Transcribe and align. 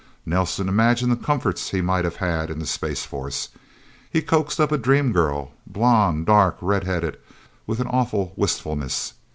Nelsen 0.25 0.67
imagined 0.67 1.11
the 1.11 1.15
comforts 1.15 1.69
he 1.69 1.79
might 1.79 2.05
have 2.05 2.15
had 2.15 2.49
in 2.49 2.57
the 2.57 2.65
Space 2.65 3.05
Force. 3.05 3.49
He 4.09 4.23
coaxed 4.23 4.59
up 4.59 4.71
a 4.71 4.77
dream 4.79 5.11
girl 5.11 5.51
blonde, 5.67 6.25
dark, 6.25 6.57
red 6.59 6.85
headed 6.85 7.19
with 7.67 7.79
an 7.79 7.85
awful 7.87 8.33
wistfulness. 8.35 9.13